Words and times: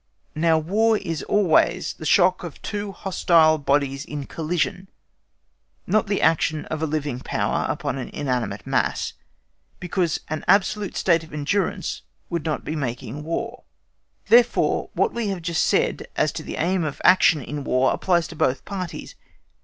Now 0.33 0.57
War 0.57 0.97
is 0.97 1.21
always 1.21 1.93
the 1.93 2.07
shock 2.07 2.43
of 2.43 2.59
two 2.63 2.91
hostile 2.91 3.59
bodies 3.59 4.03
in 4.03 4.25
collision, 4.25 4.87
not 5.85 6.07
the 6.07 6.23
action 6.23 6.65
of 6.65 6.81
a 6.81 6.87
living 6.87 7.19
power 7.19 7.67
upon 7.69 7.99
an 7.99 8.09
inanimate 8.09 8.65
mass, 8.65 9.13
because 9.79 10.19
an 10.27 10.43
absolute 10.47 10.97
state 10.97 11.23
of 11.23 11.31
endurance 11.31 12.01
would 12.31 12.45
not 12.45 12.65
be 12.65 12.75
making 12.75 13.21
War; 13.23 13.63
therefore, 14.25 14.89
what 14.93 15.13
we 15.13 15.27
have 15.27 15.43
just 15.43 15.67
said 15.67 16.07
as 16.15 16.31
to 16.31 16.41
the 16.41 16.55
aim 16.55 16.83
of 16.83 16.99
action 17.05 17.39
in 17.39 17.63
War 17.63 17.93
applies 17.93 18.27
to 18.29 18.35
both 18.35 18.65
parties. 18.65 19.13